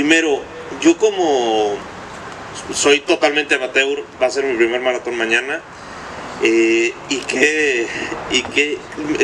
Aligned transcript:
primero, 0.00 0.40
yo 0.80 0.96
como 0.96 1.74
soy 2.72 3.00
totalmente 3.00 3.56
amateur, 3.56 4.02
va 4.20 4.28
a 4.28 4.30
ser 4.30 4.44
mi 4.44 4.56
primer 4.56 4.80
maratón 4.80 5.14
mañana. 5.18 5.60
Eh, 6.42 6.94
y 7.10 7.18
que, 7.18 7.86
y 8.30 8.42
que 8.44 8.78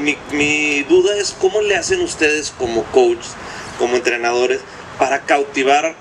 mi, 0.00 0.16
mi, 0.30 0.82
duda 0.84 1.14
es 1.18 1.36
cómo 1.38 1.60
le 1.60 1.76
hacen 1.76 2.00
ustedes 2.00 2.54
como 2.56 2.84
coach, 2.84 3.18
como 3.78 3.96
entrenadores, 3.96 4.60
para 4.98 5.20
cautivar, 5.26 5.94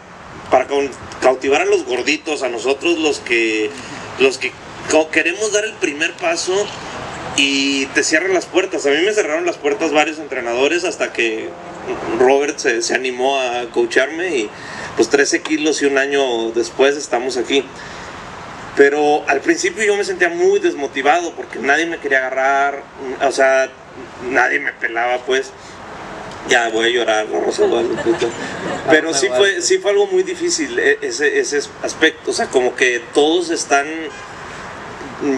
para 0.50 0.68
cautivar 1.20 1.64
a 1.64 1.66
los 1.66 1.84
gorditos, 1.84 2.42
a 2.42 2.48
nosotros 2.48 2.98
los 2.98 3.20
que, 3.20 3.70
los 4.20 4.38
que 4.38 4.54
queremos 5.12 5.52
dar 5.52 5.66
el 5.66 5.74
primer 5.74 6.14
paso 6.14 6.54
y 7.42 7.88
te 7.88 8.04
cierran 8.04 8.36
las 8.36 8.46
puertas. 8.46 8.86
A 8.86 8.90
mí 8.90 8.98
me 9.04 9.14
cerraron 9.14 9.48
las 9.48 9.58
puertas 9.58 9.92
varios 9.92 10.20
entrenadores 10.20 10.84
hasta 10.84 11.12
que 11.12 11.50
Robert 12.20 12.60
se, 12.60 12.84
se 12.84 12.94
animó 12.94 13.40
a 13.40 13.64
coacharme 13.72 14.38
y 14.38 14.50
pues 14.96 15.10
13 15.10 15.42
kilos 15.42 15.82
y 15.82 15.86
un 15.86 15.98
año 15.98 16.52
después 16.52 16.96
estamos 16.96 17.38
aquí. 17.38 17.66
Pero 18.76 19.28
al 19.28 19.42
principio 19.42 19.84
yo 19.84 19.98
me 19.98 20.04
sentía 20.04 20.30
muy 20.30 20.60
desmotivado 20.60 21.34
porque 21.34 21.58
nadie 21.58 21.88
me 21.88 21.98
quería 21.98 22.20
agarrar, 22.20 22.84
o 23.26 23.32
sea, 23.32 23.70
nadie 24.30 24.60
me 24.60 24.74
pelaba 24.74 25.18
pues. 25.26 25.52
Ya 26.48 26.70
voy 26.70 26.88
a 26.88 26.90
llorar, 26.90 27.28
Rosa 27.30 27.64
Pero 28.90 29.14
sí 29.14 29.28
fue, 29.36 29.62
sí 29.62 29.78
fue 29.78 29.92
algo 29.92 30.08
muy 30.08 30.24
difícil 30.24 30.78
e, 30.80 30.98
ese, 31.02 31.40
ese 31.40 31.60
aspecto, 31.84 32.32
o 32.32 32.34
sea, 32.34 32.48
como 32.48 32.76
que 32.76 33.00
todos 33.14 33.52
están 33.52 33.86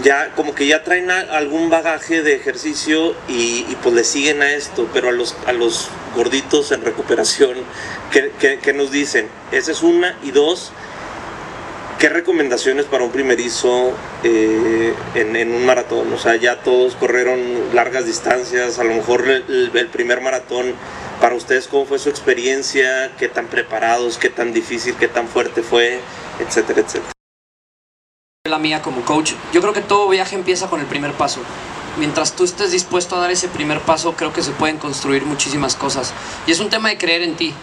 ya 0.01 0.33
como 0.35 0.55
que 0.55 0.65
ya 0.65 0.83
traen 0.83 1.11
algún 1.11 1.69
bagaje 1.69 2.21
de 2.21 2.35
ejercicio 2.35 3.15
y, 3.27 3.63
pues 3.81 3.95
le 3.95 4.03
siguen 4.03 4.41
a 4.41 4.51
esto, 4.53 4.87
pero 4.93 5.09
a 5.09 5.11
los, 5.11 5.35
a 5.45 5.51
los 5.51 5.89
gorditos 6.15 6.71
en 6.71 6.81
recuperación, 6.81 7.57
¿qué, 8.11 8.73
nos 8.73 8.91
dicen? 8.91 9.27
Esa 9.51 9.71
es 9.71 9.83
una 9.83 10.17
y 10.23 10.31
dos, 10.31 10.71
¿qué 11.99 12.07
recomendaciones 12.07 12.85
para 12.85 13.03
un 13.03 13.11
primerizo 13.11 13.93
eh, 14.23 14.93
en, 15.15 15.53
un 15.53 15.65
maratón? 15.65 16.13
O 16.13 16.17
sea, 16.17 16.35
ya 16.37 16.61
todos 16.61 16.95
corrieron 16.95 17.39
largas 17.73 18.05
distancias, 18.05 18.79
a 18.79 18.83
lo 18.83 18.93
mejor 18.93 19.27
el, 19.27 19.71
el 19.73 19.87
primer 19.87 20.21
maratón, 20.21 20.73
para 21.19 21.35
ustedes, 21.35 21.67
¿cómo 21.67 21.85
fue 21.85 21.99
su 21.99 22.09
experiencia? 22.09 23.11
¿Qué 23.17 23.29
tan 23.29 23.47
preparados? 23.47 24.17
¿Qué 24.17 24.29
tan 24.29 24.51
difícil? 24.51 24.95
¿Qué 24.95 25.07
tan 25.07 25.27
fuerte 25.27 25.61
fue? 25.61 25.99
Etcétera, 26.39 26.81
etcétera 26.81 27.13
mía 28.59 28.81
como 28.81 29.01
coach, 29.01 29.33
yo 29.51 29.61
creo 29.61 29.73
que 29.73 29.81
todo 29.81 30.09
viaje 30.09 30.35
empieza 30.35 30.67
con 30.67 30.79
el 30.79 30.85
primer 30.85 31.13
paso. 31.13 31.41
Mientras 31.97 32.35
tú 32.35 32.43
estés 32.43 32.71
dispuesto 32.71 33.15
a 33.15 33.19
dar 33.19 33.31
ese 33.31 33.47
primer 33.47 33.79
paso, 33.81 34.13
creo 34.15 34.33
que 34.33 34.41
se 34.41 34.51
pueden 34.51 34.77
construir 34.77 35.25
muchísimas 35.25 35.75
cosas. 35.75 36.13
Y 36.47 36.51
es 36.51 36.59
un 36.59 36.69
tema 36.69 36.89
de 36.89 36.97
creer 36.97 37.21
en 37.21 37.35
ti. 37.35 37.53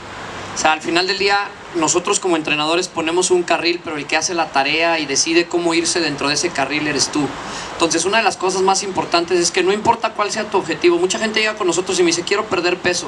O 0.54 0.58
sea, 0.58 0.72
al 0.72 0.80
final 0.80 1.06
del 1.06 1.18
día, 1.18 1.48
nosotros 1.74 2.18
como 2.18 2.36
entrenadores 2.36 2.88
ponemos 2.88 3.30
un 3.30 3.42
carril, 3.42 3.80
pero 3.82 3.96
el 3.96 4.06
que 4.06 4.16
hace 4.16 4.34
la 4.34 4.50
tarea 4.50 4.98
y 4.98 5.06
decide 5.06 5.46
cómo 5.46 5.72
irse 5.74 6.00
dentro 6.00 6.28
de 6.28 6.34
ese 6.34 6.50
carril 6.50 6.86
eres 6.88 7.08
tú. 7.08 7.26
Entonces, 7.72 8.04
una 8.04 8.18
de 8.18 8.24
las 8.24 8.36
cosas 8.36 8.62
más 8.62 8.82
importantes 8.82 9.38
es 9.38 9.50
que 9.50 9.62
no 9.62 9.72
importa 9.72 10.10
cuál 10.10 10.30
sea 10.30 10.44
tu 10.50 10.58
objetivo, 10.58 10.98
mucha 10.98 11.18
gente 11.18 11.40
llega 11.40 11.54
con 11.54 11.66
nosotros 11.66 11.98
y 11.98 12.02
me 12.02 12.08
dice, 12.08 12.22
quiero 12.22 12.44
perder 12.44 12.76
peso. 12.76 13.06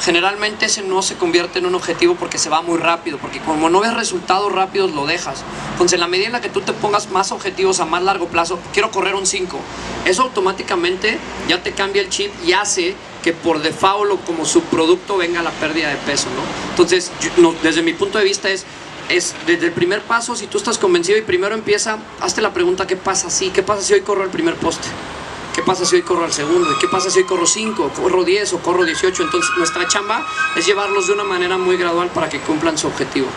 Generalmente 0.00 0.66
ese 0.66 0.82
no 0.82 1.02
se 1.02 1.16
convierte 1.16 1.58
en 1.58 1.66
un 1.66 1.74
objetivo 1.74 2.14
porque 2.14 2.38
se 2.38 2.48
va 2.48 2.62
muy 2.62 2.78
rápido, 2.78 3.18
porque 3.18 3.40
como 3.40 3.68
no 3.68 3.80
ves 3.80 3.94
resultados 3.94 4.52
rápidos, 4.52 4.92
lo 4.92 5.04
dejas. 5.04 5.42
Entonces, 5.72 5.94
en 5.94 6.00
la 6.00 6.08
medida 6.08 6.26
en 6.26 6.32
la 6.32 6.40
que 6.40 6.48
tú 6.48 6.60
te 6.60 6.72
pongas 6.72 7.10
más 7.10 7.32
objetivos 7.32 7.80
a 7.80 7.84
más 7.84 8.02
largo 8.02 8.28
plazo, 8.28 8.58
quiero 8.72 8.90
correr 8.90 9.14
un 9.14 9.26
5, 9.26 9.58
eso 10.04 10.22
automáticamente 10.22 11.18
ya 11.48 11.62
te 11.62 11.72
cambia 11.72 12.02
el 12.02 12.08
chip 12.08 12.32
y 12.44 12.52
hace 12.52 12.94
que 13.22 13.32
por 13.32 13.60
default 13.60 14.12
o 14.12 14.16
como 14.18 14.44
subproducto 14.44 15.16
venga 15.16 15.42
la 15.42 15.50
pérdida 15.50 15.88
de 15.88 15.96
peso, 15.96 16.28
¿no? 16.30 16.65
Entonces, 16.76 17.10
desde 17.62 17.80
mi 17.80 17.94
punto 17.94 18.18
de 18.18 18.24
vista 18.24 18.50
es, 18.50 18.66
es 19.08 19.34
desde 19.46 19.68
el 19.68 19.72
primer 19.72 20.02
paso, 20.02 20.36
si 20.36 20.46
tú 20.46 20.58
estás 20.58 20.76
convencido 20.76 21.16
y 21.16 21.22
primero 21.22 21.54
empieza, 21.54 21.98
hazte 22.20 22.42
la 22.42 22.52
pregunta, 22.52 22.86
¿qué 22.86 22.96
pasa 22.96 23.30
si? 23.30 23.48
¿Qué 23.48 23.62
pasa 23.62 23.80
si 23.80 23.94
hoy 23.94 24.02
corro 24.02 24.24
el 24.24 24.28
primer 24.28 24.56
poste? 24.56 24.86
¿Qué 25.54 25.62
pasa 25.62 25.86
si 25.86 25.96
hoy 25.96 26.02
corro 26.02 26.26
al 26.26 26.34
segundo? 26.34 26.70
¿Y 26.70 26.78
qué 26.78 26.86
pasa 26.86 27.08
si 27.08 27.20
hoy 27.20 27.24
corro 27.24 27.46
5, 27.46 27.92
corro 27.96 28.24
10 28.24 28.52
o 28.52 28.58
corro 28.58 28.84
18? 28.84 29.22
Entonces 29.22 29.50
nuestra 29.56 29.88
chamba 29.88 30.26
es 30.54 30.66
llevarlos 30.66 31.06
de 31.06 31.14
una 31.14 31.24
manera 31.24 31.56
muy 31.56 31.78
gradual 31.78 32.10
para 32.10 32.28
que 32.28 32.40
cumplan 32.40 32.76
su 32.76 32.88
objetivo. 32.88 33.28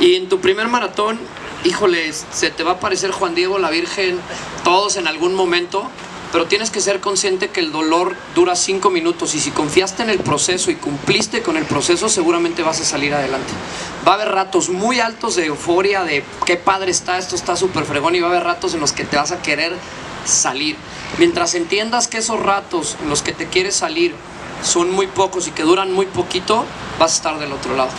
Y 0.00 0.14
en 0.14 0.30
tu 0.30 0.40
primer 0.40 0.68
maratón, 0.68 1.18
híjole, 1.64 2.10
se 2.14 2.50
te 2.50 2.62
va 2.62 2.72
a 2.72 2.80
parecer 2.80 3.10
Juan 3.10 3.34
Diego, 3.34 3.58
la 3.58 3.68
Virgen, 3.68 4.18
todos 4.64 4.96
en 4.96 5.06
algún 5.06 5.34
momento, 5.34 5.90
pero 6.32 6.46
tienes 6.46 6.70
que 6.70 6.80
ser 6.80 7.00
consciente 7.00 7.48
que 7.48 7.60
el 7.60 7.72
dolor 7.72 8.16
dura 8.34 8.54
cinco 8.54 8.90
minutos 8.90 9.34
y 9.34 9.40
si 9.40 9.50
confiaste 9.50 10.02
en 10.02 10.10
el 10.10 10.20
proceso 10.20 10.70
y 10.70 10.76
cumpliste 10.76 11.42
con 11.42 11.56
el 11.56 11.64
proceso, 11.64 12.08
seguramente 12.08 12.62
vas 12.62 12.80
a 12.80 12.84
salir 12.84 13.14
adelante. 13.14 13.52
Va 14.06 14.12
a 14.12 14.14
haber 14.14 14.28
ratos 14.28 14.68
muy 14.68 15.00
altos 15.00 15.36
de 15.36 15.46
euforia, 15.46 16.04
de 16.04 16.24
qué 16.46 16.56
padre 16.56 16.90
está, 16.90 17.18
esto 17.18 17.34
está 17.34 17.56
súper 17.56 17.84
fregón, 17.84 18.14
y 18.14 18.20
va 18.20 18.28
a 18.28 18.30
haber 18.30 18.44
ratos 18.44 18.74
en 18.74 18.80
los 18.80 18.92
que 18.92 19.04
te 19.04 19.16
vas 19.16 19.32
a 19.32 19.42
querer 19.42 19.74
salir. 20.24 20.76
Mientras 21.18 21.54
entiendas 21.54 22.06
que 22.08 22.18
esos 22.18 22.40
ratos 22.40 22.96
en 23.02 23.08
los 23.08 23.22
que 23.22 23.32
te 23.32 23.48
quieres 23.48 23.74
salir 23.74 24.14
son 24.62 24.90
muy 24.90 25.06
pocos 25.06 25.48
y 25.48 25.50
que 25.50 25.62
duran 25.62 25.92
muy 25.92 26.06
poquito, 26.06 26.64
vas 26.98 27.12
a 27.12 27.16
estar 27.16 27.38
del 27.38 27.52
otro 27.52 27.76
lado. 27.76 27.90